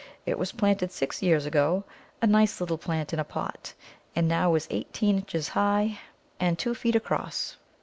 [0.25, 1.83] It was planted six years ago,
[2.23, 3.75] a nice little plant in a pot,
[4.15, 5.99] and now is eighteen inches high
[6.39, 7.55] and two feet across.